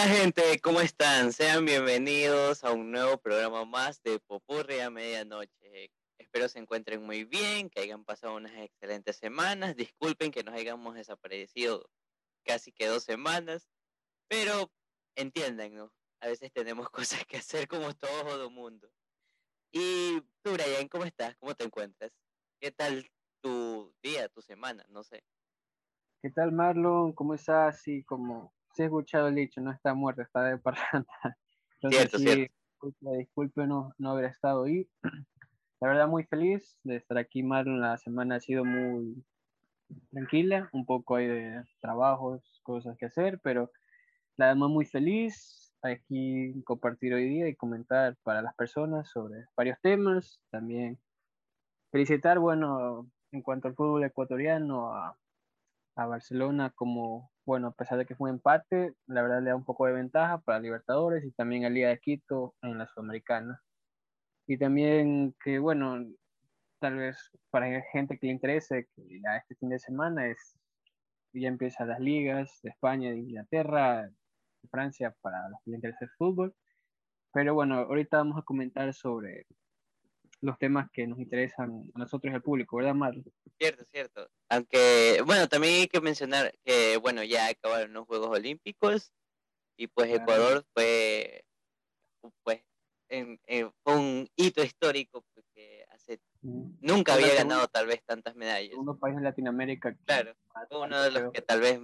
[0.00, 1.30] Hola gente, ¿cómo están?
[1.30, 5.90] Sean bienvenidos a un nuevo programa más de Popurri a Medianoche.
[6.16, 9.76] Espero se encuentren muy bien, que hayan pasado unas excelentes semanas.
[9.76, 11.86] Disculpen que nos hayamos desaparecido
[12.46, 13.68] casi que dos semanas,
[14.26, 14.72] pero
[15.16, 15.92] entiendan, ¿no?
[16.20, 18.90] A veces tenemos cosas que hacer como todo mundo.
[19.70, 21.36] Y tú, Brian, ¿cómo estás?
[21.36, 22.10] ¿Cómo te encuentras?
[22.58, 23.06] ¿Qué tal
[23.42, 24.82] tu día, tu semana?
[24.88, 25.22] No sé.
[26.22, 27.12] ¿Qué tal, Marlon?
[27.12, 27.82] ¿Cómo estás?
[27.82, 31.08] Sí, como se ha escuchado el dicho, no está muerto, está de parranda.
[31.90, 32.52] cierto, cierto.
[32.82, 34.88] Disculpe, disculpe no, no haber estado ahí.
[35.80, 37.80] La verdad, muy feliz de estar aquí, Marlon.
[37.80, 39.24] La semana ha sido muy
[40.10, 43.72] tranquila, un poco hay de trabajos, cosas que hacer, pero
[44.36, 49.80] la verdad muy feliz aquí compartir hoy día y comentar para las personas sobre varios
[49.80, 50.40] temas.
[50.50, 50.98] También
[51.90, 55.16] felicitar, bueno, en cuanto al fútbol ecuatoriano, a
[56.00, 59.56] a Barcelona como, bueno, a pesar de que fue un empate, la verdad le da
[59.56, 63.60] un poco de ventaja para Libertadores y también a Liga de Quito en la Sudamericana.
[64.46, 65.96] Y también que, bueno,
[66.78, 67.16] tal vez
[67.50, 70.56] para gente que le interese, que ya este fin de semana es,
[71.32, 76.04] ya empiezan las ligas de España, de Inglaterra, de Francia, para los que les interesa
[76.04, 76.54] el fútbol.
[77.32, 79.48] Pero bueno, ahorita vamos a comentar sobre
[80.40, 83.24] los temas que nos interesan a nosotros y al público, ¿verdad, Marlon?
[83.58, 84.30] Cierto, cierto.
[84.48, 89.12] Aunque, bueno, también hay que mencionar que, bueno, ya acabaron los Juegos Olímpicos
[89.76, 91.44] y pues Ecuador fue,
[92.42, 92.62] pues,
[93.08, 93.38] en,
[93.82, 96.76] fue un hito histórico porque hace, mm.
[96.80, 98.74] nunca había ganado tal vez tantas medallas.
[98.76, 99.94] Uno país de Latinoamérica.
[100.06, 100.34] Claro,
[100.68, 101.80] fue uno de los que tal vez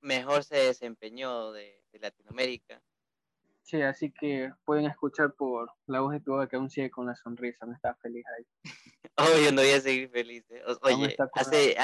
[0.00, 2.82] mejor se desempeñó de Latinoamérica.
[3.66, 7.04] Sí, así que pueden escuchar por la voz de tu boca que aún sigue con
[7.04, 8.46] la sonrisa, no está feliz ahí.
[9.16, 10.44] Obvio, no voy a seguir feliz.
[10.50, 10.62] ¿eh?
[10.82, 11.76] Oye, hace,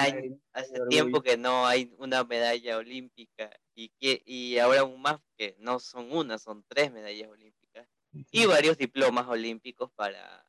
[0.52, 5.56] hace tiempo que no hay una medalla olímpica y, que, y ahora aún más que
[5.58, 7.88] no son una, son tres medallas olímpicas
[8.30, 10.46] y varios diplomas olímpicos para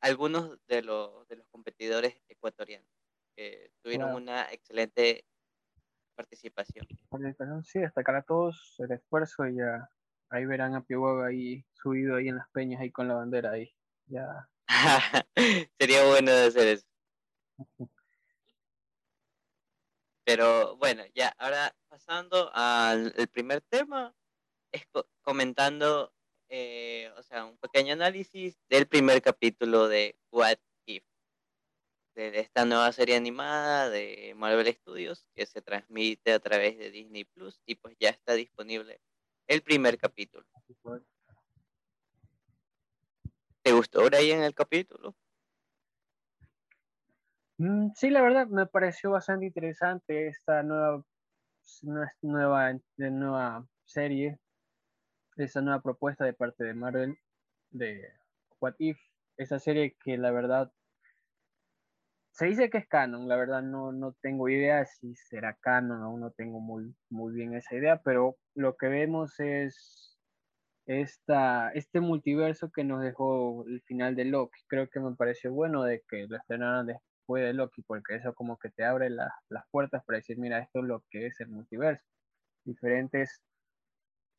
[0.00, 2.88] algunos de los, de los competidores ecuatorianos
[3.34, 5.24] que tuvieron una excelente
[6.16, 6.86] participación.
[7.64, 9.88] Sí, destacar a todos el esfuerzo y ya
[10.30, 13.72] ahí verán a Pio ahí subido ahí en las peñas ahí con la bandera ahí.
[14.06, 14.48] Ya.
[15.78, 16.86] Sería bueno de hacer eso.
[20.24, 24.12] Pero bueno, ya, ahora pasando al primer tema,
[24.72, 24.84] es
[25.22, 26.12] comentando,
[26.48, 30.58] eh, o sea, un pequeño análisis del primer capítulo de What
[32.22, 37.24] de esta nueva serie animada de Marvel Studios que se transmite a través de Disney
[37.24, 39.00] Plus y pues ya está disponible
[39.46, 40.46] el primer capítulo.
[43.62, 45.14] ¿Te gustó en el capítulo?
[47.58, 51.04] Mm, sí, la verdad me pareció bastante interesante esta nueva,
[52.22, 54.38] nueva, nueva serie,
[55.36, 57.18] esta nueva propuesta de parte de Marvel
[57.70, 58.10] de
[58.60, 58.98] What If,
[59.36, 60.72] esa serie que la verdad
[62.36, 66.20] se dice que es canon, la verdad no, no tengo idea si será canon, aún
[66.20, 70.18] no tengo muy, muy bien esa idea, pero lo que vemos es
[70.84, 74.60] esta, este multiverso que nos dejó el final de Loki.
[74.68, 78.58] Creo que me pareció bueno de que lo estrenaran después de Loki, porque eso como
[78.58, 79.32] que te abre las
[79.70, 82.04] puertas para decir, mira, esto es lo que es el multiverso.
[82.64, 83.42] Diferentes,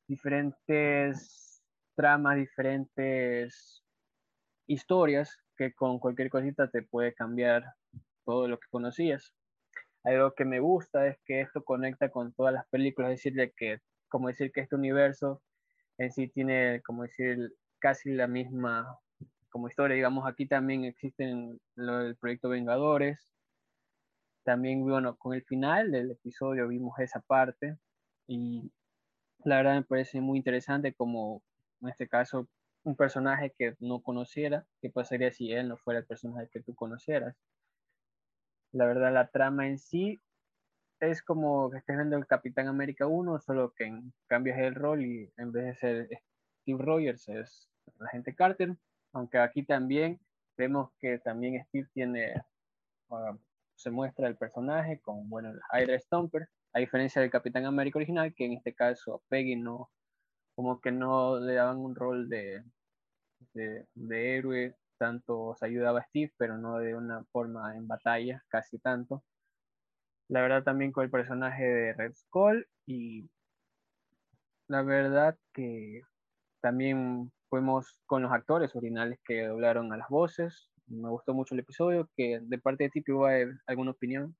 [0.07, 1.63] diferentes
[1.95, 3.83] tramas, diferentes
[4.67, 7.63] historias que con cualquier cosita te puede cambiar
[8.25, 9.34] todo lo que conocías.
[10.03, 13.79] Algo que me gusta es que esto conecta con todas las películas, es decir, que,
[14.07, 15.41] como decir que este universo
[15.97, 19.00] en sí tiene, como decir, casi la misma
[19.50, 19.95] como historia.
[19.95, 23.31] Digamos, aquí también existen el proyecto Vengadores.
[24.44, 27.77] También, bueno, con el final del episodio vimos esa parte
[28.27, 28.71] y
[29.44, 31.42] la verdad me parece muy interesante como
[31.81, 32.48] en este caso
[32.88, 36.74] un personaje que no conociera, qué pasaría si él no fuera el personaje que tú
[36.74, 37.36] conocieras.
[38.72, 40.22] La verdad, la trama en sí
[41.01, 45.04] es como que estés viendo el Capitán América 1, solo que en cambias el rol
[45.04, 46.10] y en vez de ser
[46.62, 47.69] Steve Rogers es
[48.00, 48.78] la gente Carter,
[49.12, 50.18] aunque aquí también
[50.56, 52.42] vemos que también Steve tiene,
[53.12, 53.38] ah,
[53.75, 58.45] se muestra el personaje con, bueno, Hydra Stomper, a diferencia del Capitán América original, que
[58.45, 59.92] en este caso Peggy no,
[60.56, 62.63] como que no le daban un rol de,
[63.54, 63.86] de,
[64.38, 69.24] héroe, tanto se ayudaba a Steve, pero no de una forma en batalla, casi tanto.
[70.30, 73.30] La verdad también con el personaje de Red Skull y
[74.68, 76.01] la verdad que
[76.62, 81.60] también fuimos con los actores originales que doblaron a las voces, me gustó mucho el
[81.62, 84.36] episodio, que de parte de ti, a ¿alguna opinión?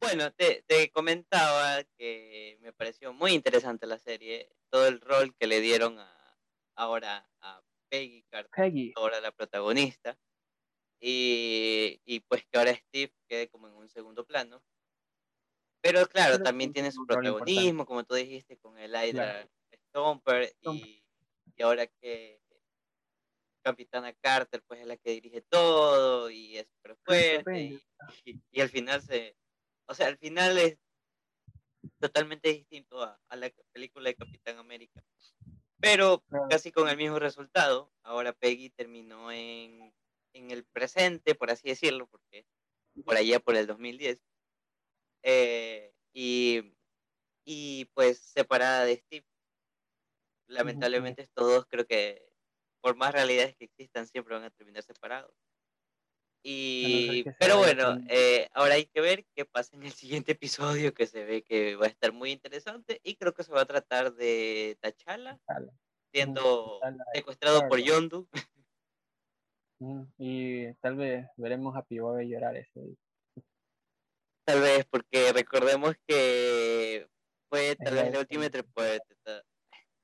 [0.00, 5.46] bueno, te, te, comentaba que me pareció muy interesante la serie, todo el rol que
[5.46, 6.36] le dieron a,
[6.74, 7.62] ahora a
[7.92, 10.18] Peggy Carter, ahora la protagonista,
[10.98, 14.62] y, y, pues que ahora Steve quede como en un segundo plano.
[15.82, 19.46] Pero claro, también tiene su protagonismo, como tú dijiste, con el Hydra
[19.88, 21.04] Stomper, y,
[21.56, 22.40] y ahora que
[23.62, 27.80] Capitana Carter pues es la que dirige todo y es súper fuerte
[28.24, 29.36] y, al final se,
[29.86, 30.78] o sea, al final es
[32.00, 35.04] totalmente distinto a, la película de Capitán América,
[35.82, 37.92] pero casi con el mismo resultado.
[38.04, 39.92] Ahora Peggy terminó en,
[40.32, 42.46] en el presente, por así decirlo, porque
[43.04, 44.20] por allá por el 2010.
[45.24, 46.72] Eh, y,
[47.44, 49.26] y pues separada de Steve.
[50.46, 52.30] Lamentablemente estos dos creo que
[52.80, 55.34] por más realidades que existan, siempre van a terminar separados.
[56.44, 61.06] Y, pero bueno, eh, ahora hay que ver qué pasa en el siguiente episodio, que
[61.06, 63.00] se ve que va a estar muy interesante.
[63.04, 65.38] Y creo que se va a tratar de Tachala,
[66.12, 66.80] siendo
[67.14, 68.28] secuestrado por Yondu.
[70.16, 72.96] Y tal vez veremos a Pivobe llorar ese día.
[74.44, 77.08] Tal vez, porque recordemos que
[77.48, 78.48] fue tal vez la última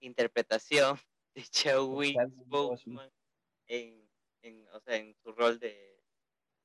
[0.00, 0.98] interpretación
[1.32, 3.08] de Chadwick Boseman
[3.68, 4.04] en,
[4.42, 5.87] en, o sea, en su rol de,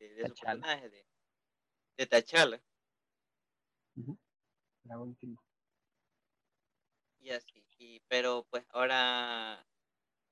[0.10, 1.06] de, su personaje, de,
[1.98, 2.62] de T'Challa.
[4.84, 5.42] La última.
[7.20, 9.66] Y así, y, pero pues ahora,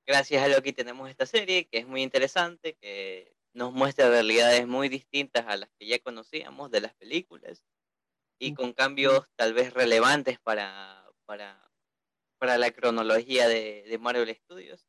[0.06, 4.66] gracias a lo que tenemos esta serie, que es muy interesante, que nos muestra realidades
[4.66, 7.64] muy distintas a las que ya conocíamos de las películas
[8.38, 11.72] y con cambios tal vez relevantes para, para
[12.42, 14.84] para la cronología de, de Marvel Studios.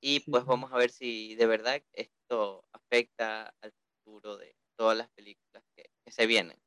[0.00, 3.72] Y pues vamos a ver si de verdad esto afecta al
[4.10, 6.58] futuro de todas las películas que, se vienen,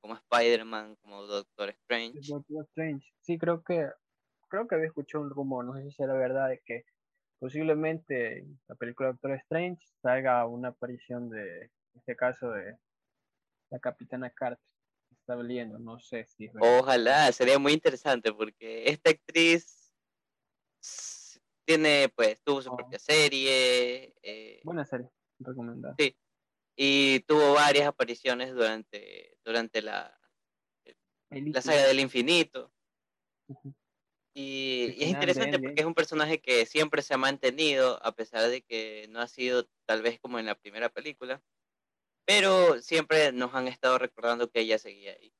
[0.00, 2.20] como Spider-Man, como Doctor Strange.
[2.28, 3.12] Doctor Strange.
[3.20, 3.90] Sí, creo que
[4.48, 6.84] creo que había escuchado un rumor, no sé si la verdad, de que
[7.38, 12.76] posiblemente la película Doctor Strange salga una aparición de, en este caso, de
[13.70, 14.62] la Capitana Carter
[15.10, 19.94] está leyendo, no sé si Ojalá, sería muy interesante porque esta actriz
[21.64, 24.14] tiene, pues, tuvo su propia serie.
[24.22, 25.08] Eh, Buena serie,
[25.38, 25.94] recomendada.
[25.98, 26.16] Sí,
[26.76, 30.18] y tuvo varias apariciones durante, durante la,
[31.30, 32.72] la saga del infinito.
[34.34, 38.48] Y, y, es interesante porque es un personaje que siempre se ha mantenido, a pesar
[38.48, 41.42] de que no ha sido tal vez como en la primera película,
[42.24, 45.34] pero siempre nos han estado recordando que ella seguía ahí.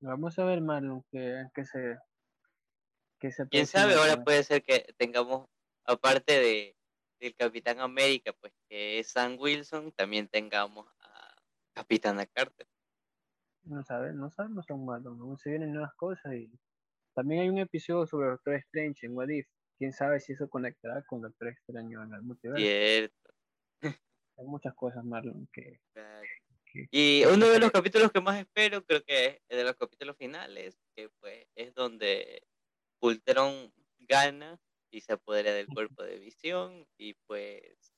[0.00, 1.98] Vamos a ver, Marlon, que, que se...
[3.18, 5.48] Que se Quién sabe, ahora puede ser que tengamos,
[5.86, 6.76] aparte de
[7.24, 11.34] del Capitán América, pues que es Sam Wilson, también tengamos a
[11.72, 12.66] Capitana Carter.
[13.62, 16.50] No sabemos, no sabemos aún, Marlon, se vienen nuevas cosas y
[17.14, 19.48] también hay un episodio sobre Doctor Strange en What If.
[19.78, 22.62] Quién sabe si eso conectará con Doctor Extraño en el multiverso.
[22.62, 23.34] Cierto.
[24.36, 25.80] Hay muchas cosas, Marlon, que,
[26.90, 30.76] y uno de los capítulos que más espero, creo que es de los capítulos finales,
[30.96, 32.42] que pues es donde
[33.00, 34.58] Ultron gana
[34.94, 37.94] y se apodera del cuerpo de visión y pues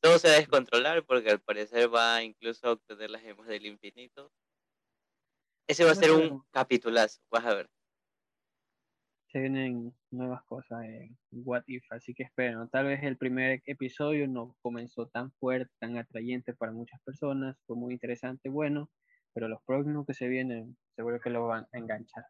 [0.00, 3.66] todo se va a descontrolar porque al parecer va incluso a obtener las gemas del
[3.66, 4.32] infinito.
[5.68, 7.70] Ese va a ser un capitulazo, vas a ver
[9.36, 12.68] se vienen nuevas cosas en What If, así que espero.
[12.68, 17.76] Tal vez el primer episodio no comenzó tan fuerte, tan atrayente para muchas personas, fue
[17.76, 18.90] muy interesante, bueno,
[19.34, 22.24] pero los próximos que se vienen seguro que lo van a enganchar.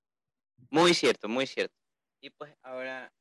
[0.70, 1.76] Muy cierto, muy cierto.
[2.20, 3.12] Y pues ahora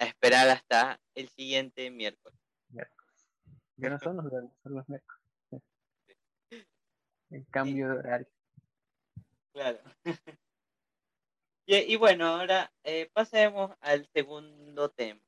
[0.00, 2.38] a esperar hasta el siguiente miércoles.
[2.70, 3.28] Miércoles.
[3.76, 5.22] Ya no son los son los miércoles.
[7.30, 8.28] El cambio de horario.
[9.52, 9.78] Claro.
[11.72, 15.22] Y, bueno, ahora eh, pasemos al segundo tema,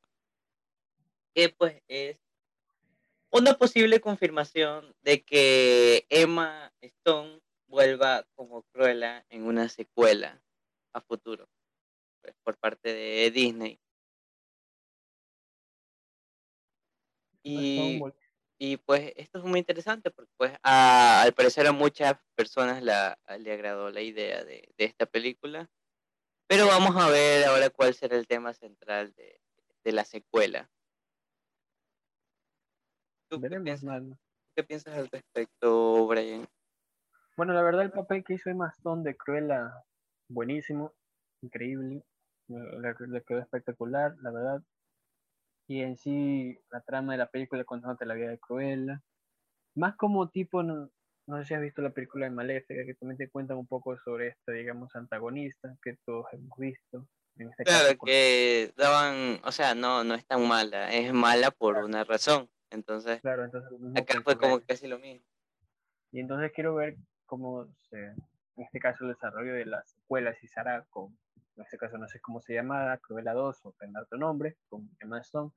[1.33, 2.19] que pues es
[3.31, 10.43] una posible confirmación de que Emma Stone vuelva como Cruella en una secuela
[10.93, 11.49] a futuro,
[12.21, 13.82] pues, por parte de Disney.
[17.43, 18.01] Y,
[18.59, 23.53] y, pues esto es muy interesante porque pues al parecer a muchas personas la, le
[23.53, 25.69] agradó la idea de, de esta película
[26.53, 30.69] pero vamos a ver ahora cuál será el tema central de, la secuela.
[33.31, 34.03] ¿Tú qué, piensas,
[34.55, 36.47] qué piensas al respecto, Brian?
[37.39, 39.83] Bueno, la verdad el papel que hizo Emma Stone de Cruella,
[40.29, 40.93] buenísimo,
[41.41, 42.05] increíble,
[42.49, 44.63] le, quedó espectacular, la verdad.
[45.73, 49.03] Y en sí, la trama de la película contándote la vida de Cruella,
[49.75, 50.91] Más como tipo, no,
[51.27, 53.97] no sé si has visto la película de Maléfica, que también te cuentan un poco
[53.97, 57.09] sobre esta, digamos, antagonista que todos hemos visto.
[57.37, 61.51] En este Claro, caso, que daban, o sea, no, no es tan mala, es mala
[61.51, 62.51] por una razón.
[62.71, 64.67] Entonces, claro, entonces acá fue como Cruella.
[64.67, 65.25] casi lo mismo.
[66.13, 68.17] Y entonces quiero ver cómo se, en
[68.65, 71.19] este caso, el desarrollo de la secuela, si será con,
[71.57, 74.89] en este caso no sé cómo se llama, Cruella 2 o tendrá otro nombre, con
[75.01, 75.51] Emma Stone.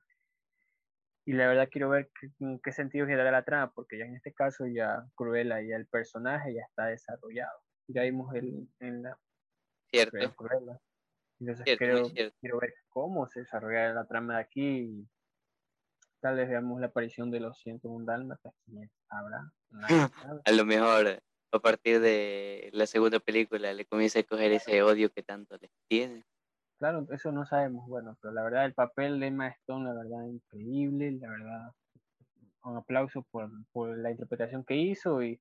[1.26, 4.14] Y la verdad quiero ver qué, en qué sentido girará la trama, porque ya en
[4.14, 7.58] este caso ya Cruella, ya el personaje ya está desarrollado.
[7.88, 9.18] Ya vimos el, en la
[9.90, 10.18] ¿Cierto?
[10.18, 10.80] en Cruella.
[11.40, 15.08] Entonces Cierto, quiero, ver cómo se desarrolla la trama de aquí y
[16.20, 18.54] tal vez veamos la aparición de los 101 dálmatas.
[18.64, 19.52] ¿Quién habrá?
[20.44, 21.20] A lo mejor
[21.52, 25.70] a partir de la segunda película le comienza a coger ese odio que tanto les
[25.88, 26.24] tiene.
[26.78, 30.24] Claro, eso no sabemos, bueno, pero la verdad el papel de Emma Stone, la verdad,
[30.26, 31.72] increíble, la verdad,
[32.64, 35.40] un aplauso por, por la interpretación que hizo y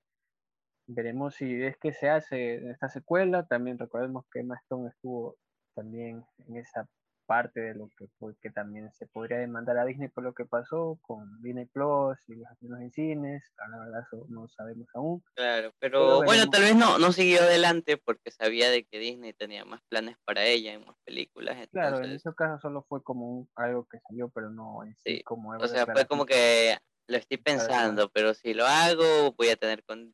[0.87, 5.35] veremos si es que se hace en esta secuela, también recordemos que Emma Stone estuvo
[5.75, 6.87] también en esa
[7.25, 8.05] parte de lo que
[8.41, 12.35] que también se podría demandar a Disney por lo que pasó con Disney Plus y
[12.35, 15.23] los estrenos en cines, la verdad eso no sabemos aún.
[15.35, 19.33] Claro, Pero pero bueno, tal vez no, no siguió adelante porque sabía de que Disney
[19.33, 21.57] tenía más planes para ella en más películas.
[21.71, 24.95] Claro, en Entonces, ese caso solo fue como un- algo que salió, pero no en
[24.95, 26.77] sí, Sí, como o sea, fue como que
[27.07, 30.13] lo estoy pensando, pero si lo hago voy a tener con,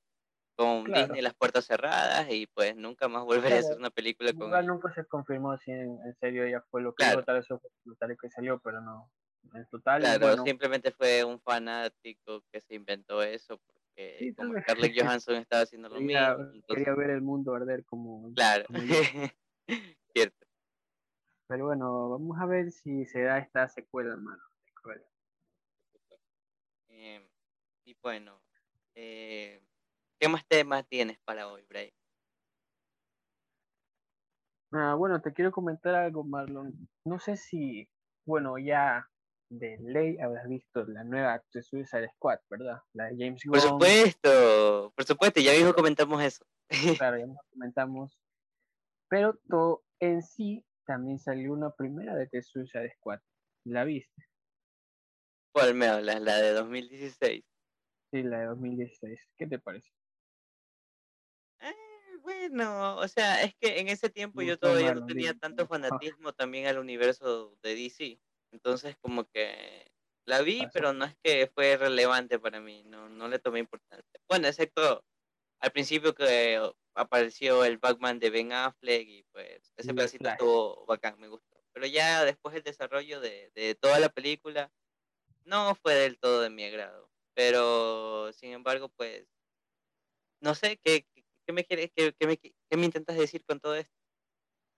[0.61, 1.03] con Claro.
[1.03, 4.49] Disney las puertas cerradas y pues nunca más volveré a hacer Claro, una película con
[4.65, 7.17] nunca se confirmó si en, en serio ella fue lo que Claro.
[7.19, 9.11] dijo, tal vez fue lo tal que salió, pero no.
[9.53, 14.53] En total, Claro, bueno, simplemente fue un fanático que se inventó eso porque Sí, como.
[14.61, 16.53] Scarlett Johansson estaba haciendo lo quería, mismo.
[16.53, 18.77] entonces, quería ver el mundo arder como, claro, como
[20.13, 20.47] cierto.
[21.47, 24.41] Pero bueno, vamos a ver si se da esta secuela, hermano.
[24.81, 25.05] Cruella.
[26.89, 27.23] Em,
[27.85, 28.41] y bueno,
[28.95, 29.61] eh,
[30.21, 31.91] ¿qué más temas tienes para hoy, Bray?
[34.71, 36.87] Ah, bueno, te quiero comentar algo, Marlon.
[37.03, 37.89] No sé si,
[38.25, 39.09] bueno, ya
[39.49, 42.81] de ley habrás visto la nueva de Suicide Squad, ¿verdad?
[42.93, 43.69] La de James Por Gunn.
[43.71, 46.45] supuesto, por supuesto, ya mismo comentamos eso.
[46.99, 48.17] Claro, ya nos comentamos.
[49.09, 53.19] Pero todo en sí también salió una primera de The Suicide Squad.
[53.65, 54.23] ¿La viste?
[55.51, 56.21] ¿Cuál me hablas?
[56.21, 57.43] La de 2016.
[58.11, 59.19] Sí, la de 2016.
[59.37, 59.89] ¿Qué te parece?
[62.23, 65.75] Bueno, o sea, es que en ese tiempo yo todavía no tenía tanto gustó.
[65.75, 68.19] fanatismo también al universo de DC.
[68.51, 69.91] Entonces, como que
[70.25, 74.19] la vi, pero no es que fue relevante para mí, no, no le tomé importancia.
[74.27, 75.03] Bueno, excepto
[75.59, 76.59] al principio que
[76.95, 81.63] apareció el Batman de Ben Affleck y pues ese pedacito estuvo bacán, me gustó.
[81.73, 84.71] Pero ya después el desarrollo de, de toda la película
[85.45, 87.09] no fue del todo de mi agrado.
[87.33, 89.25] Pero, sin embargo, pues,
[90.41, 91.05] no sé, ¿qué,
[91.51, 93.93] qué, me quieres, qué, qué me, qué me intentas decir con todo esto?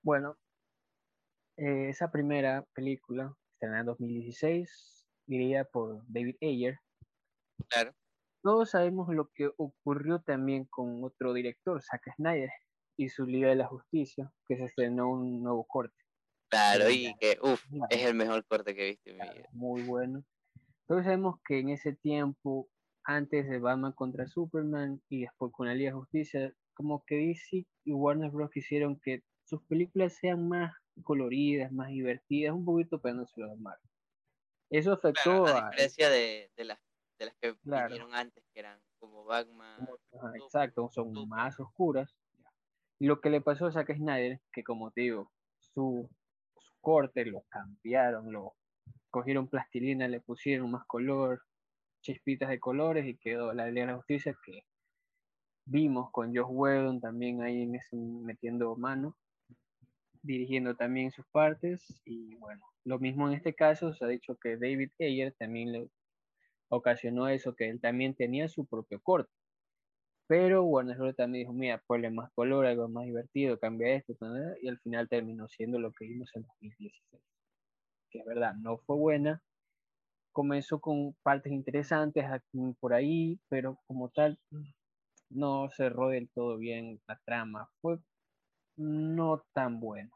[0.03, 0.37] Bueno,
[1.57, 6.79] eh, esa primera película, estrenada en 2016, dirigida por David Ayer.
[7.69, 7.93] Claro,
[8.41, 12.49] Todos sabemos lo que ocurrió también con otro director, Zack Snyder,
[12.97, 15.95] y su Liga de la Justicia, que se estrenó un nuevo corte.
[16.49, 17.87] claro, y que, uff, Claro.
[17.89, 19.49] es el mejor corte que he visto en mi vida.
[19.51, 20.23] muy bueno.
[20.87, 22.69] Todos sabemos que en ese tiempo,
[23.05, 27.65] antes de Batman contra Superman y después con la Liga de Justicia, como que DC
[27.85, 28.51] y Warner Bros.
[28.51, 33.89] quisieron que sus películas sean más coloridas, más divertidas, un poquito pegándoselo a Marvel.
[34.69, 35.69] Eso Claro, afectó a a...
[35.69, 36.79] diferencia de, de, las,
[37.19, 37.87] de las que Claro.
[37.89, 39.85] vinieron antes, que eran como Batman.
[39.85, 42.15] como- ajá, Super- exacto, son Super- más oscuras.
[42.99, 46.09] Y lo que le pasó a Zack Snyder, que como te digo, su,
[46.57, 48.55] su corte lo cambiaron, lo
[49.09, 51.43] cogieron plastilina, le pusieron más color,
[52.01, 54.63] chispitas de colores y quedó la Liga de la Justicia que
[55.65, 59.15] vimos con Josh Whedon también ahí en ese, metiendo mano,
[60.21, 64.57] dirigiendo también sus partes y bueno, lo mismo en este caso se ha dicho que
[64.57, 65.89] David Ayer también le
[66.69, 69.31] ocasionó eso, que él también tenía su propio corte.
[70.27, 71.15] Pero Warner Bros.
[71.15, 75.07] también dijo, mira, ponle más color, algo más divertido, cambia esto, tal, y al final
[75.09, 77.21] terminó siendo lo que vimos en 2016.
[78.09, 79.43] Que es verdad, no fue buena.
[80.31, 82.25] Comenzó con partes interesantes
[82.79, 84.39] por ahí, pero como tal,
[85.35, 87.69] no cerró del todo bien la trama.
[87.81, 87.99] Fue
[88.77, 90.11] no tan buena.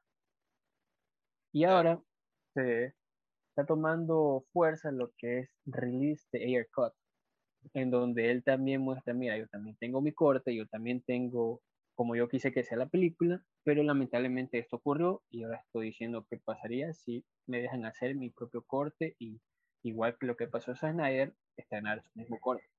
[1.53, 2.01] Y ahora
[2.53, 2.93] se
[3.49, 6.93] está tomando fuerza lo que es release de Air Cut,
[7.73, 11.61] en donde él también muestra, mira, yo también tengo mi corte, yo también tengo
[11.97, 16.27] como yo quise que sea la película, pero lamentablemente esto ocurrió y ahora estoy diciendo
[16.29, 19.41] qué pasaría si me dejan hacer mi propio corte y
[19.81, 22.69] igual que lo que pasó a Snyder, estrenar su mismo corte.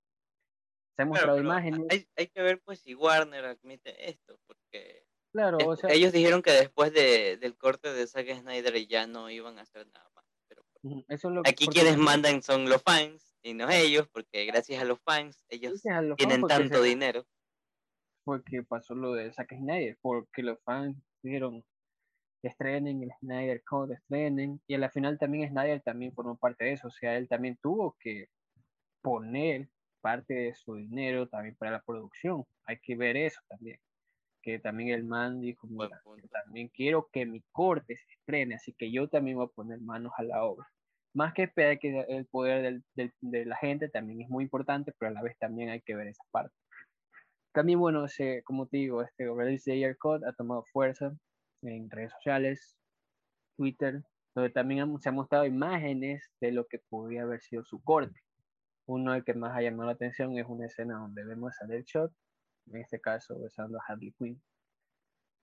[0.99, 1.81] Se han mostrado imágenes.
[1.90, 6.43] Hay, hay, que ver pues si Warner admite esto, porque claro, o sea, ellos dijeron
[6.43, 10.25] que después de, del corte de Zack Snyder ya no iban a hacer nada más.
[10.49, 10.64] Pero
[11.07, 14.85] eso es lo aquí quienes mandan son los fans y no ellos, porque gracias a
[14.85, 15.81] los fans ellos
[16.17, 17.25] tienen tanto dinero.
[18.25, 21.64] Porque pasó lo de Zack Snyder, porque los fans dijeron
[22.43, 26.73] estrenen el Snyder Code, estrenen, y a la final también Snyder también formó parte de
[26.73, 28.28] eso, o sea, él también tuvo que
[29.02, 29.69] poner
[30.00, 33.78] parte de su dinero también para la producción, hay que ver eso también,
[34.43, 36.00] que también el man dijo, mira,
[36.31, 40.12] también quiero que mi corte se estrene, así que yo también voy a poner manos
[40.17, 40.67] a la obra.
[41.14, 44.93] Más que esperar que el poder del, del, de la gente también es muy importante,
[44.99, 46.55] pero a la vez también hay que ver esa parte.
[47.52, 51.12] También, bueno, ese, como te digo, este Release Year Code ha tomado fuerza
[51.62, 52.76] en redes sociales,
[53.57, 54.02] Twitter,
[54.35, 58.21] donde también se han mostrado imágenes de lo que podría haber sido su corte.
[58.88, 62.11] Uno el que más ha llamado la atención es una escena donde vemos a Deadshot,
[62.71, 64.42] en este caso besando a Harley Quinn.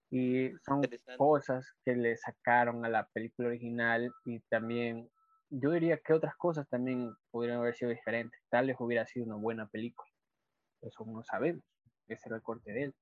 [0.09, 0.81] Y son
[1.15, 5.11] cosas que le sacaron a la película original y también
[5.51, 8.41] yo diría que otras cosas también podrían haber sido diferentes.
[8.49, 10.09] Tal vez hubiera sido una buena película.
[10.81, 11.63] Eso no sabemos.
[12.07, 12.95] Ese era el corte de él.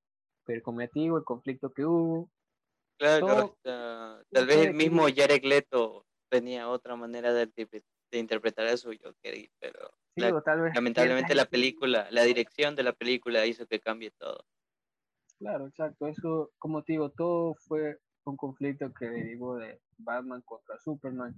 [0.45, 2.29] Pero como digo, el conflicto que hubo.
[2.97, 8.67] Claro, tal vez el mismo Jared Leto tenía otra manera de, de interpretar
[10.17, 14.11] a su Joker, pero lamentablemente la película, la dirección de la película hizo que cambie
[14.11, 14.45] todo.
[15.39, 16.07] Claro, exacto.
[16.07, 21.37] Eso, como te digo, todo fue un conflicto que derivó de Batman contra Superman,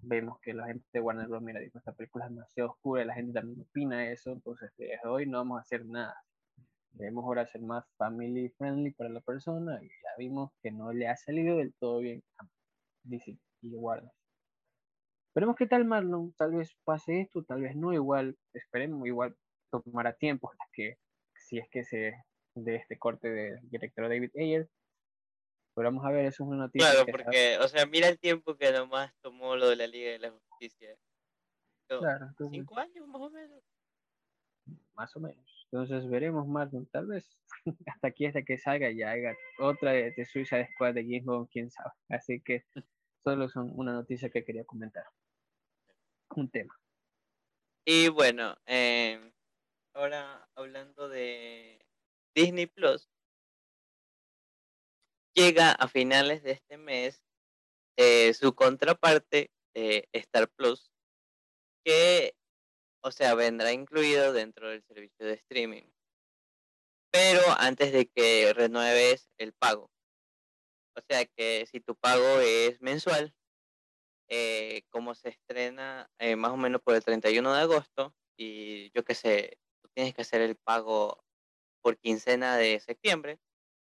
[0.00, 1.42] vemos que la gente de Warner Bros.
[1.42, 4.98] mira, dijo, esta película es demasiado oscura y la gente también opina eso, entonces desde
[5.06, 6.16] hoy no vamos a hacer nada.
[6.92, 11.06] Debemos ahora ser más family friendly para la persona y ya vimos que no le
[11.06, 12.48] ha salido del todo bien a
[13.04, 14.10] DC y Warner.
[15.38, 19.36] Esperemos que tal Marlon, tal vez pase esto, tal vez no, igual, esperemos, igual
[19.70, 20.98] tomará tiempo hasta que,
[21.36, 22.12] si es que se
[22.56, 24.68] de este corte del director David Ayer,
[25.76, 26.90] pero vamos a ver, eso es una noticia.
[26.90, 30.18] Claro, porque, o sea, mira el tiempo que nomás tomó lo de la Liga de
[30.18, 30.96] la Justicia.
[31.86, 32.34] claro.
[32.50, 33.62] ¿Cinco años más o menos?
[34.94, 35.68] Más o menos.
[35.70, 37.38] Entonces veremos más, tal vez
[37.86, 41.70] hasta aquí, hasta que salga ya haya otra de, de Suicide Squad de James quién
[41.70, 41.92] sabe.
[42.08, 42.64] Así que
[43.22, 45.04] solo son una noticia que quería comentar.
[46.38, 46.80] Un tema.
[47.84, 49.32] Y bueno, eh,
[49.92, 51.84] ahora hablando de
[52.32, 53.10] Disney Plus,
[55.34, 57.24] llega a finales de este mes
[57.96, 60.92] eh, su contraparte, Star Plus,
[61.84, 62.36] que,
[63.02, 65.90] o sea, vendrá incluido dentro del servicio de streaming.
[67.10, 69.90] Pero antes de que renueves el pago.
[70.94, 73.34] O sea que si tu pago es mensual,
[74.28, 79.14] eh, como se estrena más o menos por el 31 de agosto, y yo qué
[79.14, 81.22] sé, tú tienes que hacer el pago
[81.82, 83.38] por quincena de septiembre,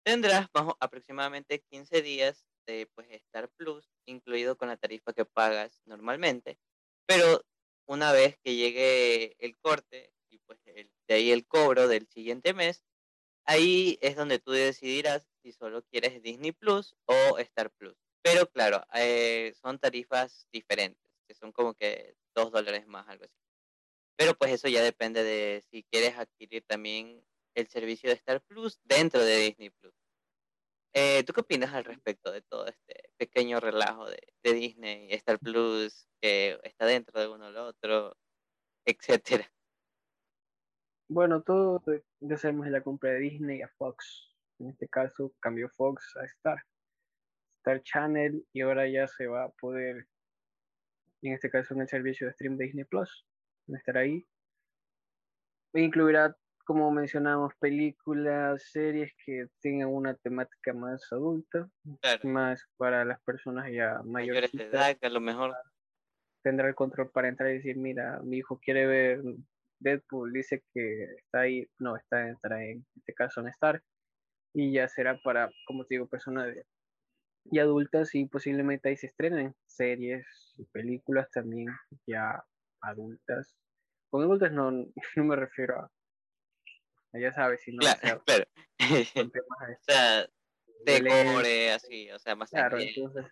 [0.03, 0.47] Tendrás
[0.81, 6.59] aproximadamente 15 días de pues, Star Plus, incluido con la tarifa que pagas normalmente,
[7.05, 7.41] pero
[7.87, 12.83] una vez que llegue el corte y pues de ahí el cobro del siguiente mes,
[13.45, 17.95] ahí es donde tú decidirás si solo quieres Disney Plus o Star Plus.
[18.23, 23.35] Pero claro, eh, son tarifas diferentes, que son como que dos dólares más, algo así.
[24.15, 27.21] Pero pues eso ya depende de si quieres adquirir también
[27.55, 29.93] el servicio de Star Plus dentro de Disney Plus.
[30.93, 35.39] Eh, ¿Tú qué opinas al respecto de todo este pequeño relajo de, de Disney, Star
[35.39, 38.15] Plus, que está dentro de uno el otro,
[38.85, 39.51] etcétera?
[41.09, 41.83] Bueno, todo
[42.21, 44.33] ya sabemos la compra de Disney a Fox.
[44.59, 46.63] En este caso cambió Fox a Star.
[47.63, 50.05] Star Channel y ahora ya se va a poder,
[51.21, 53.25] en este caso en el servicio de stream de Disney Plus,
[53.67, 54.27] estar ahí.
[55.73, 61.69] Incluirá como mencionamos, películas, series que tengan una temática más adulta,
[62.23, 64.51] más para las personas ya mayores.
[64.51, 65.53] de edad, a lo mejor.
[66.41, 69.21] Tendrá el control para entrar y decir, mira, mi hijo quiere ver
[69.79, 73.81] Deadpool, dice que está ahí, no, está entra en este caso en Star,
[74.53, 76.65] y ya será para, como te digo, personas de,
[77.45, 80.25] y adultas y posiblemente ahí se estrenen series
[80.57, 81.67] y películas también
[82.07, 82.43] ya
[82.81, 83.55] adultas.
[84.09, 84.71] Con adultas no,
[85.15, 85.91] no me refiero a
[87.19, 87.79] ya sabes, si no.
[87.79, 88.45] Claro, pero,
[88.79, 90.27] o sea,
[90.85, 93.25] de core, así, o sea, más Claro, entonces,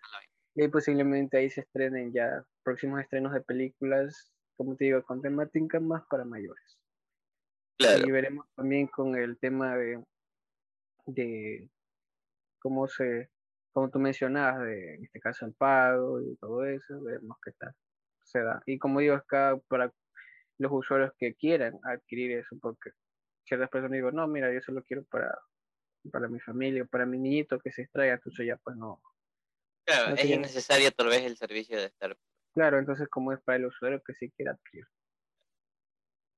[0.56, 5.80] y posiblemente ahí se estrenen ya próximos estrenos de películas, como te digo, con temática
[5.80, 6.78] más para mayores.
[7.78, 8.06] Claro.
[8.06, 10.04] Y veremos también con el tema de,
[11.08, 11.70] de
[12.60, 13.32] cómo se,
[13.72, 17.74] como tú mencionabas, de, en este caso el pago y todo eso, veremos qué tal
[18.24, 18.62] se da.
[18.66, 19.92] Y como digo acá, para
[20.58, 22.92] los usuarios que quieran adquirir eso, porque
[23.46, 25.38] ciertas personas digo, no, mira, yo solo quiero para,
[26.12, 29.02] para mi familia, para mi niñito que se extraiga, entonces ya pues no.
[29.86, 32.16] Claro, es innecesario tal vez el servicio de estar.
[32.54, 34.86] Claro, entonces como es para el usuario que sí quiera adquirir.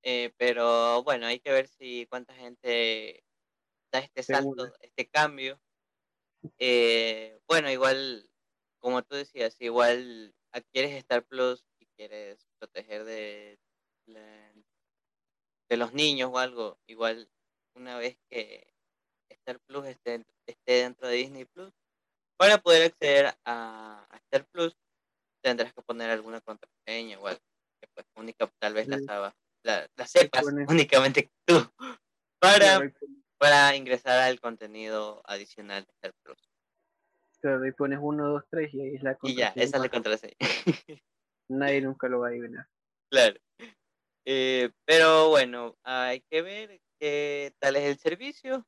[0.03, 3.23] Eh, pero bueno, hay que ver si cuánta gente
[3.91, 5.59] da este salto, este cambio.
[6.59, 8.29] Eh, bueno, igual,
[8.79, 13.59] como tú decías, igual adquieres Star Plus y quieres proteger de,
[14.05, 17.29] de los niños o algo, igual
[17.75, 18.73] una vez que
[19.29, 21.73] Star Plus esté, esté dentro de Disney Plus,
[22.37, 24.75] para poder acceder a, Star Plus
[25.43, 27.39] tendrás que poner alguna contraseña igual,
[27.81, 31.55] que pues única tal vez la, sabas, la, sepas únicamente tú.
[32.39, 32.81] Para,
[33.43, 36.49] para ingresar al contenido adicional de Star Plus.
[37.41, 39.51] Claro, y pones 1, 2, 3 y ahí es la contraseña.
[39.51, 40.37] Y ya, esa es la contraseña.
[41.49, 42.69] Nadie nunca lo va a adivinar.
[43.11, 43.37] Claro.
[44.23, 48.65] Eh, pero bueno, hay que ver qué tal es el servicio,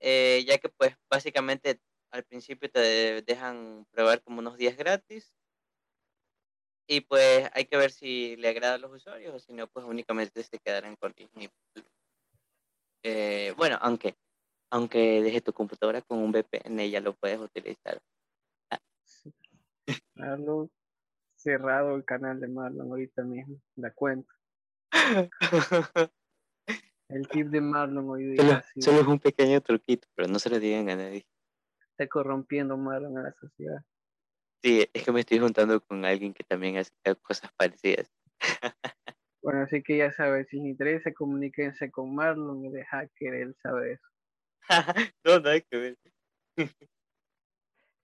[0.00, 1.78] eh, ya que pues básicamente
[2.10, 5.32] al principio te dejan probar como unos días gratis
[6.88, 9.86] y pues hay que ver si le agrada a los usuarios o si no, pues
[9.86, 11.48] únicamente se quedarán con Disney.
[13.02, 14.16] Eh, bueno, aunque
[14.70, 18.00] aunque desde tu computadora con un VPN ya lo puedes utilizar.
[20.14, 20.70] Marlon,
[21.34, 24.32] cerrado el canal de Marlon ahorita mismo, la cuenta.
[27.08, 28.64] El tip de Marlon hoy día.
[28.78, 31.26] Solo, es un pequeño truquito, pero no se lo digan a nadie.
[31.90, 33.84] Está corrompiendo Marlon a la sociedad.
[34.62, 38.12] Sí, es que me estoy juntando con alguien que también hace cosas parecidas.
[39.42, 43.56] Bueno, así que ya sabes, si les interesa, comuníquense con Marlon y de hacker, él
[43.62, 44.06] sabe eso.
[45.24, 45.98] no, no hay que ver.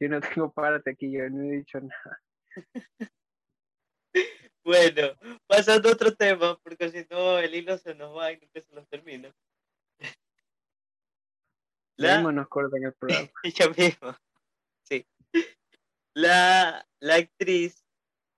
[0.00, 2.20] yo no tengo parte aquí, yo no he dicho nada.
[4.64, 8.60] Bueno, pasando a otro tema, porque si no el hilo se nos va y nunca
[8.60, 9.32] se nos termina.
[11.96, 12.16] La...
[12.16, 13.30] mismo nos cortan el programa.
[13.54, 14.16] ya mismo,
[14.82, 15.06] sí.
[16.14, 17.86] La, la actriz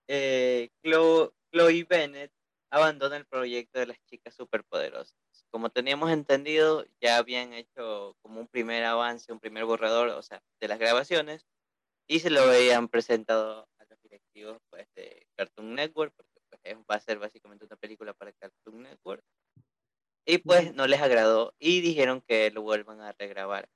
[0.07, 2.31] eh, Chloe, Chloe Bennett
[2.71, 5.15] abandona el proyecto de las chicas superpoderosas.
[5.51, 10.41] Como teníamos entendido, ya habían hecho como un primer avance, un primer borrador, o sea,
[10.61, 11.47] de las grabaciones,
[12.07, 13.67] y se lo habían presentado
[14.09, 18.83] directivos pues, de Cartoon Network, porque pues, va a ser básicamente una película para Cartoon
[18.83, 19.23] Network.
[20.25, 23.67] Y pues no les agradó y dijeron que lo vuelvan a regrabar.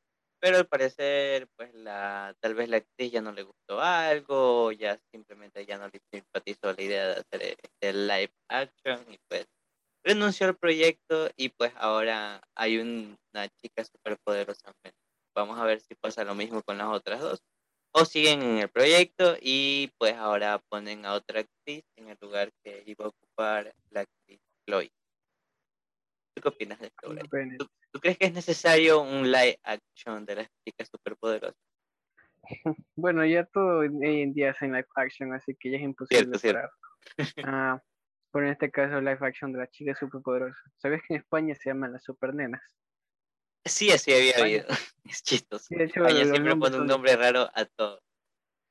[0.43, 4.99] Pero al parecer, pues la, tal vez la actriz ya no le gustó algo, ya
[5.09, 9.47] simplemente ya no le simpatizó la idea de hacer este live action y pues
[10.03, 14.73] renunció al proyecto y pues ahora hay una chica súper poderosa.
[15.33, 17.41] Vamos a ver si pasa lo mismo con las otras dos
[17.93, 22.51] o siguen en el proyecto y pues ahora ponen a otra actriz en el lugar
[22.61, 24.91] que iba a ocupar la actriz Chloe.
[26.35, 27.15] ¿Tú qué opinas de esto?
[27.93, 31.55] ¿Tú, ¿Tú, crees que es necesario un live action de las chicas superpoderosas?
[32.95, 36.37] Bueno, ya todo hoy en día es en live action, así que ya es imposible
[36.37, 36.69] cierto,
[37.45, 37.81] ah,
[38.31, 40.59] por en este caso, live action de las chicas superpoderosas.
[40.77, 42.61] ¿Sabes que en España se llaman las supernenas?
[43.63, 44.65] Sí, así había habido.
[45.05, 45.65] Es chistoso.
[45.65, 48.01] Sí, siempre pone un nombre raro a todo.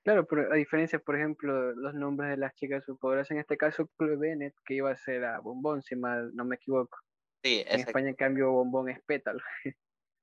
[0.02, 3.88] Claro, pero a diferencia, por ejemplo, los nombres de las chicas superpoderosas, en este caso,
[3.96, 6.98] Chloe Bennett, que iba a ser a Bombón, si mal no me equivoco.
[7.42, 9.40] Sí, En España, en cambio, Bombón es Pétalo.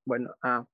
[0.05, 0.65] bueno, ah,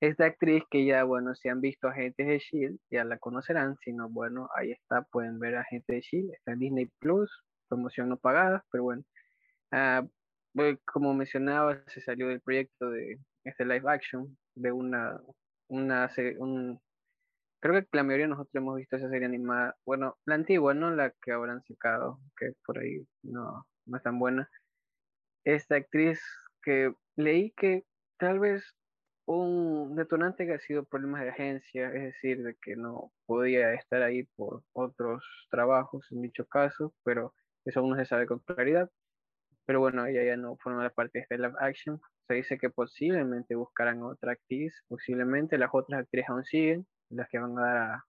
[0.00, 3.92] esta actriz que ya, bueno, si han visto Agentes de S.H.I.E.L.D., ya la conocerán, si
[3.92, 7.30] no, bueno, ahí está, pueden ver Agentes de S.H.I.E.L.D., está en Disney Plus,
[7.68, 9.02] promoción no pagada, pero bueno.
[9.72, 10.06] Ah,
[10.84, 15.20] como mencionaba, se salió del proyecto de este live action, de una,
[15.68, 16.80] una un,
[17.60, 20.90] creo que la mayoría de nosotros hemos visto esa serie animada, bueno, la antigua, no
[20.90, 24.48] la que ahora han sacado, que por ahí no, no es tan buena.
[25.44, 26.20] Esta actriz
[26.62, 27.84] que leí que
[28.18, 28.74] tal vez
[29.26, 34.02] un detonante que ha sido problemas de agencia, es decir, de que no podía estar
[34.02, 38.90] ahí por otros trabajos en dicho caso, pero eso aún no se sabe con claridad.
[39.66, 42.00] Pero bueno, ella ya no forma parte de este live action.
[42.26, 47.38] Se dice que posiblemente buscarán otra actriz, posiblemente las otras actrices aún siguen, las que
[47.38, 48.02] van a dar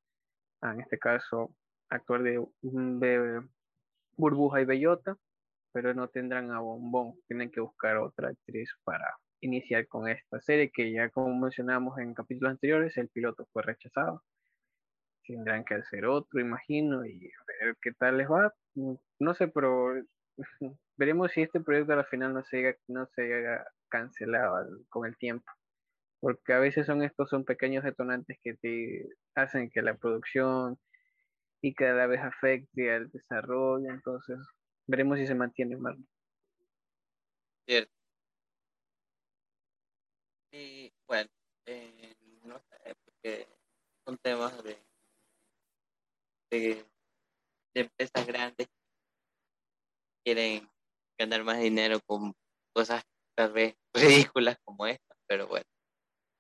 [0.61, 1.53] a, en este caso,
[1.89, 3.41] actuar de, de
[4.15, 5.17] Burbuja y Bellota,
[5.71, 7.13] pero no tendrán a Bombón.
[7.27, 9.05] Tienen que buscar otra actriz para
[9.41, 14.23] iniciar con esta serie que ya como mencionamos en capítulos anteriores, el piloto fue rechazado.
[15.25, 18.53] Tendrán que hacer otro, imagino, y ver qué tal les va.
[19.19, 19.93] No sé, pero
[20.97, 23.29] veremos si este proyecto al final no se no se
[23.89, 25.51] cancelado con el tiempo.
[26.21, 30.77] Porque a veces son estos son pequeños detonantes que te hacen que la producción
[31.62, 33.89] y cada vez afecte al desarrollo.
[33.89, 34.38] Entonces,
[34.89, 36.08] Veremos si se mantiene Marlon.
[37.67, 37.93] Cierto.
[40.52, 41.30] Y bueno,
[41.67, 43.47] eh, no sé, porque
[44.04, 44.84] son temas de,
[46.49, 46.86] de,
[47.75, 48.73] de empresas grandes que
[50.25, 50.67] quieren
[51.19, 52.34] ganar más dinero con
[52.73, 53.04] cosas
[53.38, 53.75] tal vez
[54.34, 55.67] ridículas como esta, pero bueno,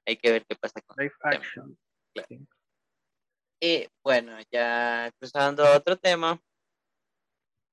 [0.07, 1.35] hay que ver qué pasa con este tema.
[1.35, 1.77] action.
[2.15, 2.27] Claro.
[2.29, 2.47] Sí.
[3.61, 6.41] Y bueno, ya cruzando a otro tema,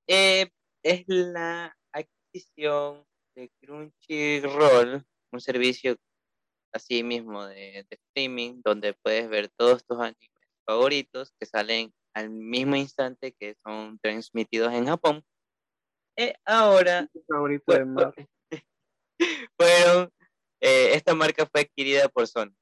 [0.06, 0.50] eh,
[0.86, 5.96] es la adquisición de Crunchyroll, un servicio
[6.72, 10.30] así mismo de, de streaming donde puedes ver todos tus animes
[10.66, 15.24] favoritos que salen al mismo instante que son transmitidos en Japón.
[16.16, 18.28] Eh, ahora favorito Fue- de Marvel.
[19.58, 20.10] fueron,
[20.60, 22.54] eh, esta marca fue adquirida por Sony.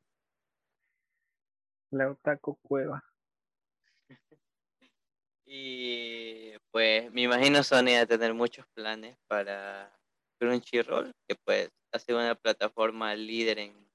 [1.90, 3.02] La Otaku Cueva.
[5.46, 9.96] Y pues me imagino Sony a tener muchos planes para
[10.40, 13.88] Crunchyroll, que pues ha sido una plataforma líder en,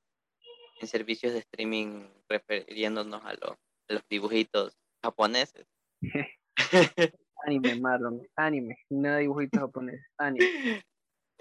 [0.79, 3.51] en servicios de streaming refiriéndonos a, los
[3.89, 5.67] a los dibujitos japoneses.
[7.45, 8.25] Anime, Marlon.
[8.37, 8.77] Anime.
[8.89, 10.07] Nada de dibujitos japoneses.
[10.17, 10.45] Anime.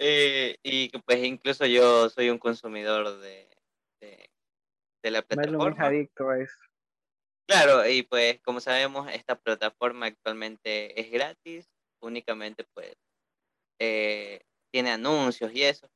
[0.01, 3.49] Eh, y que pues incluso yo soy un consumidor de,
[4.01, 4.29] de,
[5.03, 5.85] de la Marlon es plataforma.
[5.87, 6.68] adicto a eso.
[7.49, 11.67] Claro, y pues como sabemos, esta plataforma actualmente es gratis,
[11.99, 12.93] únicamente pues
[13.79, 15.87] eh, tiene anuncios y eso,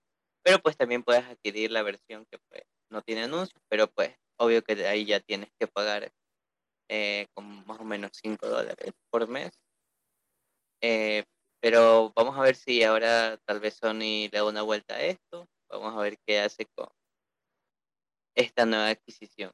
[0.43, 4.63] pero pues también puedes adquirir la versión que pues no tiene anuncios, pero pues obvio
[4.63, 6.11] que ahí ya tienes que pagar
[6.89, 9.51] eh, con más o menos 5 dólares por mes.
[10.81, 11.23] Eh,
[11.61, 15.47] pero vamos a ver si ahora tal vez Sony le da una vuelta a esto,
[15.69, 16.87] vamos a ver qué hace con
[18.35, 19.51] esta nueva adquisición.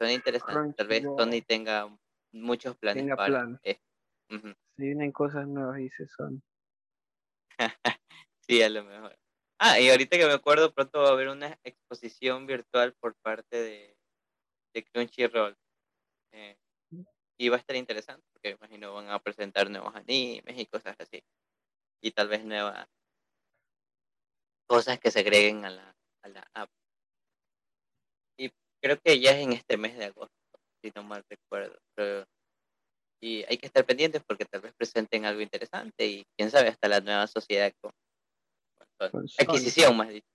[0.00, 1.02] Suena interesante, tal vez.
[1.02, 1.94] Sony tenga
[2.32, 3.84] muchos planes Tenga para esto.
[4.30, 6.42] Si vienen cosas nuevas, dice Son.
[8.48, 9.16] Sí, a lo mejor.
[9.58, 13.58] Ah, y ahorita que me acuerdo, pronto va a haber una exposición virtual por parte
[13.58, 13.96] de,
[14.74, 15.56] de Crunchyroll.
[16.32, 16.56] Eh,
[17.38, 20.96] y va a estar interesante, porque me imagino van a presentar nuevos animes y cosas
[20.98, 21.22] así.
[22.02, 22.88] Y tal vez nuevas
[24.66, 26.70] cosas que se agreguen a la, a la app.
[28.82, 30.34] Creo que ya es en este mes de agosto,
[30.82, 31.78] si no mal recuerdo.
[31.94, 32.24] Pero-
[33.22, 36.88] y hay que estar pendientes porque tal vez presenten algo interesante y quién sabe, hasta
[36.88, 37.92] la nueva sociedad con,
[38.78, 39.10] con Sony.
[39.10, 39.44] Con Sony.
[39.44, 40.26] adquisición más dicho.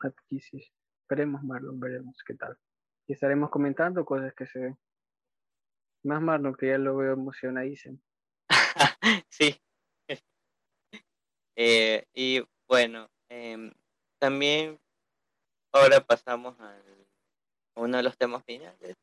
[0.00, 0.72] Adquisición.
[1.08, 2.58] Veremos, Marlon, veremos qué tal.
[3.06, 4.78] Y estaremos comentando cosas que se ven.
[6.04, 7.98] Más Marlon, que ya lo veo emocionadísimo.
[9.30, 9.60] sí.
[11.58, 13.72] Eh, y bueno, em,
[14.20, 14.78] también
[15.76, 16.76] ahora pasamos a
[17.76, 18.96] uno de los temas finales,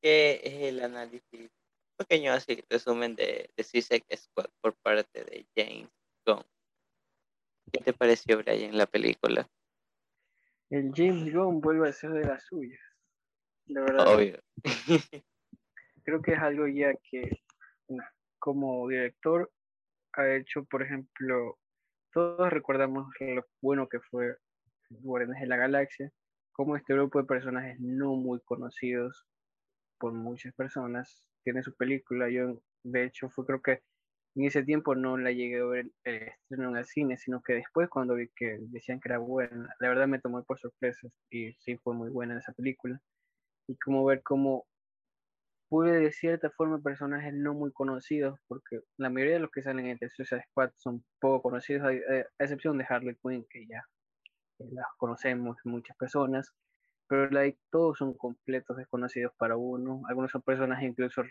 [0.00, 1.50] que es el análisis
[1.96, 5.90] pequeño así resumen de, de Suicide Squad por parte de James
[6.24, 6.44] Gunn.
[7.72, 9.48] ¿Qué te pareció, Brian, la película?
[10.70, 12.80] El James Gunn vuelve a ser de las suyas.
[13.66, 14.40] De verdad, Obvio.
[16.04, 17.42] creo que es algo ya que
[18.38, 19.52] como director
[20.14, 21.58] ha hecho, por ejemplo,
[22.12, 24.36] todos recordamos lo bueno que fue
[24.90, 26.12] Guardianes de la Galaxia,
[26.52, 29.26] como este grupo de personajes no muy conocidos
[29.98, 32.28] por muchas personas tiene su película.
[32.30, 33.82] Yo, de hecho, fue creo que
[34.36, 37.54] en ese tiempo no la llegué a ver el estreno en el cine, sino que
[37.54, 41.52] después cuando vi que decían que era buena, la verdad me tomó por sorpresa y
[41.54, 43.00] sí fue muy buena esa película.
[43.68, 44.66] Y como ver cómo
[45.68, 49.86] pude de cierta forma personajes no muy conocidos, porque la mayoría de los que salen
[49.86, 53.84] en The Suicide Squad son poco conocidos, a, a excepción de Harley Quinn, que ya
[54.72, 56.52] las conocemos muchas personas,
[57.08, 60.02] pero like, todos son completos desconocidos para uno.
[60.08, 61.22] Algunos son personajes incluso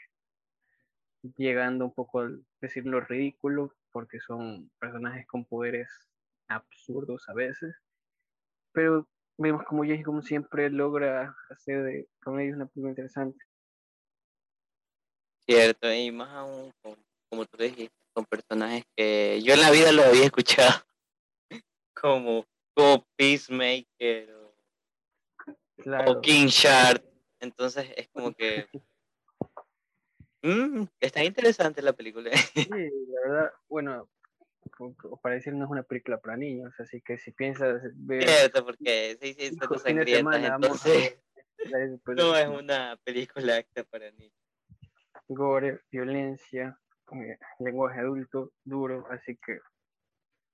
[1.38, 2.30] llegando un poco a
[2.62, 5.90] decirlo ridículo, porque son personajes con poderes
[6.48, 7.76] absurdos a veces.
[8.74, 13.40] Pero vemos como James como siempre logra hacer de con ellos una película interesante.
[15.46, 19.92] Cierto, y más aún, con- como tú dijiste, con personajes que yo en la vida
[19.92, 20.82] lo había escuchado,
[21.96, 24.56] como, como Peacemaker o,
[25.78, 26.12] Claro.
[26.12, 27.04] o King Shark.
[27.40, 28.68] Entonces es como que.
[30.42, 32.32] mm, está interesante la película.
[32.56, 34.10] Sí, la verdad, bueno,
[35.22, 39.18] para decir no es una película para niños, así que si piensas ver Cierto, porque
[39.22, 41.20] hijo, vamos a entonces
[42.06, 44.34] no es una película acta para niños.
[45.28, 46.80] gore, violencia,
[47.14, 49.60] eh, lenguaje adulto, duro, así que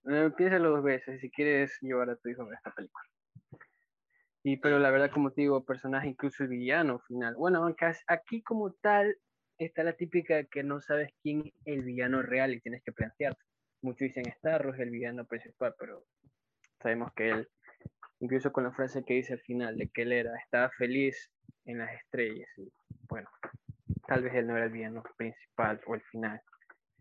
[0.10, 3.06] eh, piénsalo dos veces si quieres llevar a tu hijo a ver esta película.
[4.44, 7.36] Y pero la verdad, como te digo, personaje incluso el villano final.
[7.36, 9.18] Bueno, aunque aquí como tal
[9.58, 13.41] está la típica que no sabes quién es el villano real y tienes que plantearte.
[13.82, 16.06] Muchos dicen Starro es el villano principal, pero
[16.82, 17.50] sabemos que él,
[18.20, 21.32] incluso con la frase que dice al final, de que él era, estaba feliz
[21.65, 22.50] en las estrellas.
[22.58, 22.72] Y,
[23.10, 23.30] bueno,
[24.08, 26.41] tal vez él no era el villano principal o el final.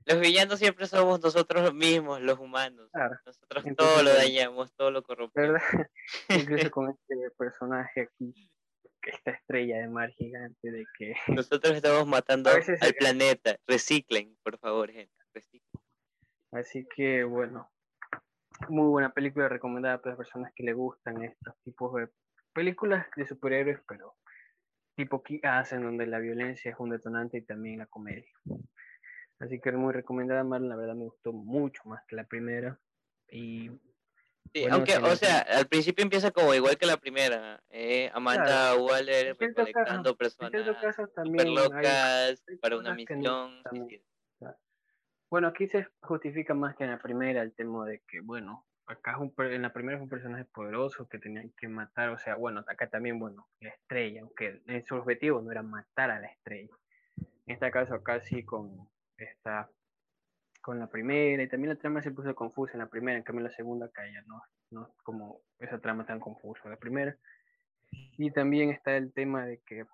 [0.06, 2.90] Los villanos siempre somos nosotros mismos, los humanos.
[3.24, 5.60] Nosotros todo lo dañamos, todo lo corrompemos.
[5.72, 5.90] ¿Verdad?
[6.58, 8.50] Incluso con este personaje aquí,
[9.02, 11.14] esta estrella de mar gigante de que...
[11.28, 13.56] Nosotros estamos matando al planeta.
[13.66, 15.14] Reciclen, por favor, gente.
[15.32, 15.82] Reciclen.
[16.52, 17.70] Así que, bueno,
[18.68, 22.08] muy buena película recomendada para las personas que le gustan estos tipos de
[22.52, 24.14] películas de superhéroes, pero
[24.96, 28.30] tipo que hacen donde la violencia es un detonante y también la comedia.
[29.38, 30.68] Así que es muy recomendada, Marlon.
[30.68, 32.78] La verdad me gustó mucho más que la primera.
[33.28, 33.70] Y.
[34.52, 37.62] Sí, aunque, o sea, al principio empieza como igual que la primera.
[37.70, 43.62] Eh, Amanda Waller recolectando personas super locas para una misión.
[45.30, 49.18] Bueno, aquí se justifica más que en la primera el tema de que, bueno, acá
[49.38, 52.88] en la primera fue un personaje poderoso que tenían que matar, o sea, bueno, acá
[52.88, 56.76] también, bueno, la estrella, aunque su objetivo no era matar a la estrella.
[57.16, 59.70] En este caso, acá sí con está
[60.60, 63.44] con la primera y también la trama se puso confusa en la primera, en cambio
[63.44, 67.16] la segunda cae no, no como esa trama tan confusa la primera.
[67.90, 69.84] Y también está el tema de que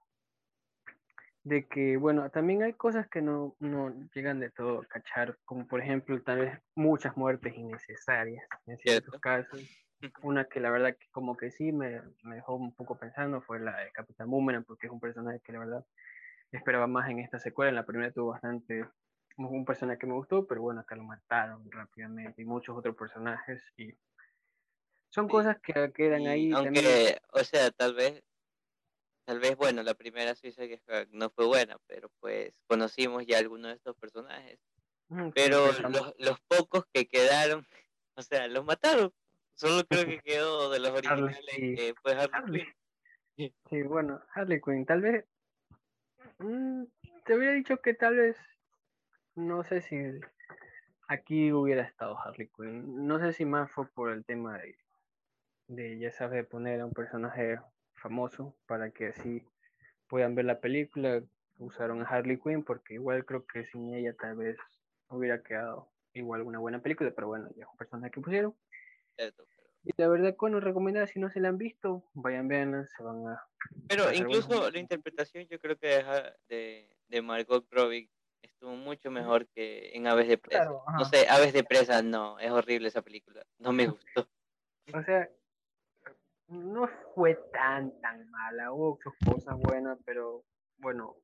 [1.43, 5.67] de que, bueno, también hay cosas que no, no llegan de todo a cachar, como
[5.67, 9.61] por ejemplo, tal vez muchas muertes innecesarias en ciertos casos.
[10.23, 13.61] Una que la verdad que como que sí me, me, dejó un poco pensando fue
[13.61, 15.85] la de Capitán Boomerang, porque es un personaje que la verdad
[16.53, 17.71] esperaba más en esta secuela.
[17.71, 18.85] En la primera tuvo bastante
[19.49, 23.63] un personaje que me gustó, pero bueno, acá lo mataron rápidamente y muchos otros personajes
[23.77, 23.95] y
[25.11, 26.53] son cosas que quedan ahí.
[26.53, 28.23] Aunque, o sea, tal vez,
[29.25, 33.71] tal vez, bueno, la primera Suiza que no fue buena, pero pues conocimos ya algunos
[33.71, 34.61] de estos personajes.
[35.35, 37.67] pero los, los, pocos que quedaron,
[38.15, 39.13] o sea, los mataron.
[39.55, 42.65] Solo creo que quedó de los originales que fue Harley,
[43.37, 43.55] Quinn.
[43.71, 45.25] Sí, bueno, Harley Quinn, tal vez.
[46.39, 46.85] Mm,
[47.25, 48.37] te hubiera dicho que tal vez
[49.47, 49.97] no sé si
[51.09, 53.07] aquí hubiera estado Harley Quinn.
[53.07, 54.77] No sé si más fue por el tema de,
[55.69, 57.59] de ya sabes, poner a un personaje
[57.95, 59.45] famoso para que así
[60.09, 61.23] puedan ver la película.
[61.59, 64.57] Usaron a Harley Quinn porque igual creo que sin ella tal vez
[65.09, 68.55] hubiera quedado igual una buena película, pero bueno, ya es un personaje que pusieron.
[69.83, 73.27] Y la verdad, bueno, recomendada si no se la han visto, vayan verla, se van
[73.27, 73.43] a...
[73.89, 76.05] Pero incluso la interpretación yo creo que
[76.49, 78.11] de, de Margot Robbie
[78.43, 80.65] estuvo mucho mejor que en Aves de Presa.
[80.65, 84.29] no sé, Aves de Presa no, es horrible esa película, no me gustó.
[84.95, 85.29] O sea,
[86.49, 90.45] no fue tan tan mala, hubo sus cosas buenas, pero
[90.79, 91.17] bueno,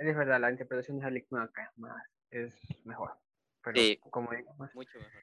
[0.00, 3.18] es verdad, la interpretación de Harley Quinn acá es más, es mejor.
[3.62, 5.22] Pero, sí, como digo, mucho mejor.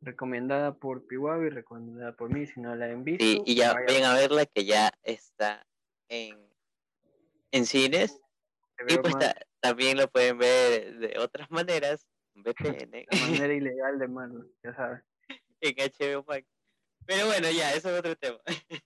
[0.00, 3.24] Recomendada por Piwabi, recomendada por mí, si no la han visto.
[3.24, 5.66] Sí, y ya vayan a verla que ya está
[6.08, 6.38] en,
[7.50, 8.20] en cines.
[8.86, 12.90] Y pues está, también lo pueden ver de otras maneras, VPN.
[12.90, 15.02] De manera ilegal de mano, ya sabes.
[15.60, 16.46] en HBO Max.
[17.06, 18.38] Pero bueno, ya, eso es otro tema.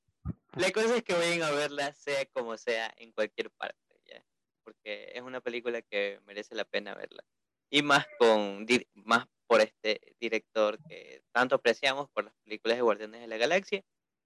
[0.54, 4.22] La cosa es que vayan a verla, sea como sea, en cualquier parte, ¿ya?
[4.62, 7.24] Porque es una película que merece la pena verla.
[7.70, 13.20] Y más con más por este director que tanto apreciamos por las películas de Guardianes
[13.22, 13.82] de la Galaxia,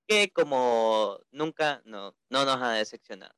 [0.08, 3.35] que como nunca no, no nos ha decepcionado.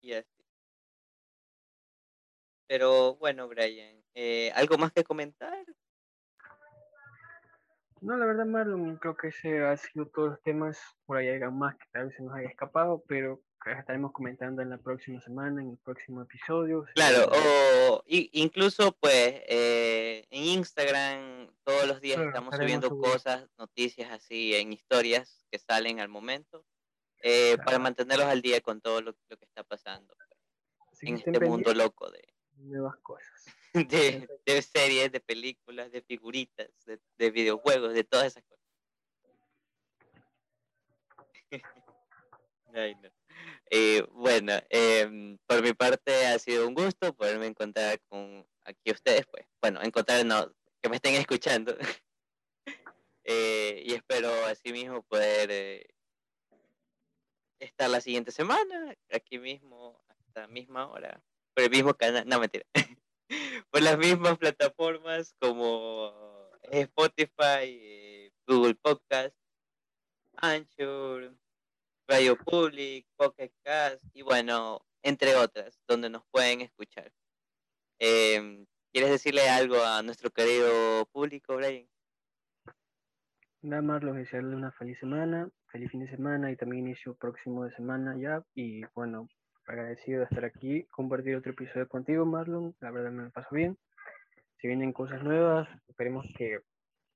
[0.00, 0.44] Y así.
[2.66, 5.64] Pero bueno, Brian, eh, ¿algo más que comentar?
[8.00, 10.78] No, la verdad, Marlon, creo que ese ha sido todos los temas.
[11.04, 14.70] Por ahí hay más que tal vez se nos haya escapado, pero estaremos comentando en
[14.70, 16.86] la próxima semana, en el próximo episodio.
[16.94, 24.54] Claro, o incluso pues eh, en Instagram todos los días estamos subiendo cosas, noticias así
[24.54, 26.64] en historias que salen al momento.
[27.22, 30.14] Eh, para mantenerlos al día con todo lo, que está pasando
[31.02, 33.44] en este mundo loco de nuevas cosas.
[34.44, 36.68] De, series, de películas, de figuritas,
[37.18, 38.66] de, videojuegos, de todas esas cosas.
[43.72, 49.26] Eh, bueno, em, por mi parte ha sido un gusto poderme encontrar con aquí ustedes,
[49.26, 51.76] pues, bueno, encontrar, no, que me estén escuchando.
[53.24, 55.86] Eh, y espero así mismo poder
[57.60, 61.22] estar la siguiente semana, aquí mismo, hasta la misma hora,
[61.54, 62.64] por el mismo canal, no mentira,
[63.70, 69.36] por las mismas plataformas como Spotify, Google Podcast,
[70.36, 71.36] Anchor,
[72.08, 77.12] Radio Public, Pocket Cast y bueno, entre otras, donde nos pueden escuchar.
[77.98, 81.88] Em, ¿Quieres decirle algo a nuestro querido público, Brian?
[83.62, 87.64] Nada más lo desearle una feliz semana, feliz fin de semana y también inicio próximo
[87.64, 88.42] de semana ya.
[88.54, 89.28] Y bueno,
[89.66, 92.74] agradecido de estar aquí, compartir otro episodio contigo, Marlon.
[92.80, 93.76] La verdad me lo paso bien.
[94.58, 96.60] Si vienen cosas nuevas, esperemos que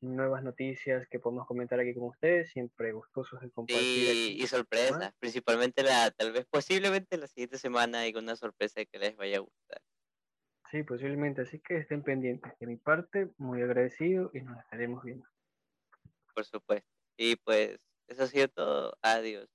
[0.02, 4.38] nuevas noticias que podemos comentar aquí con ustedes, siempre gustosos de compartir.
[4.38, 9.16] y sorpresas, principalmente la, tal vez posiblemente la siguiente semana hay una sorpresa que les
[9.16, 9.80] vaya a gustar.
[10.70, 12.52] Sí, posiblemente, así que estén pendientes.
[12.58, 15.26] De mi parte, muy agradecido y nos estaremos viendo.
[16.36, 16.88] Por supuesto.
[17.16, 17.78] Y pues,
[18.08, 18.98] eso ha sido todo.
[19.02, 19.53] Adiós.